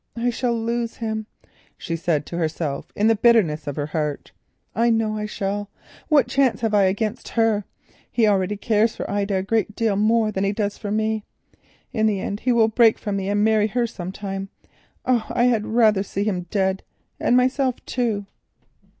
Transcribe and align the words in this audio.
"I 0.15 0.31
shall 0.31 0.59
lose 0.59 0.95
him," 0.97 1.27
she 1.77 1.95
said 1.95 2.25
to 2.25 2.37
herself 2.39 2.91
in 2.95 3.05
the 3.05 3.15
bitterness 3.15 3.67
of 3.67 3.75
her 3.75 3.85
heart. 3.85 4.31
"I 4.73 4.89
know 4.89 5.15
I 5.15 5.27
shall. 5.27 5.69
What 6.07 6.27
chance 6.27 6.61
have 6.61 6.73
I 6.73 6.85
against 6.85 7.29
her? 7.37 7.65
He 8.11 8.25
already 8.25 8.57
cares 8.57 8.95
for 8.95 9.07
Ida 9.07 9.35
a 9.35 9.43
great 9.43 9.75
deal 9.75 9.95
more 9.95 10.31
than 10.31 10.43
he 10.43 10.53
does 10.53 10.75
for 10.75 10.89
me, 10.89 11.23
in 11.93 12.07
the 12.07 12.19
end 12.19 12.39
he 12.39 12.51
will 12.51 12.67
break 12.67 12.97
from 12.97 13.15
me 13.17 13.29
and 13.29 13.43
marry 13.43 13.67
her. 13.67 13.85
Oh, 15.05 15.25
I 15.29 15.43
had 15.43 15.67
rather 15.67 16.01
see 16.01 16.23
him 16.23 16.47
dead—and 16.49 17.37
myself 17.37 17.75
too." 17.85 18.25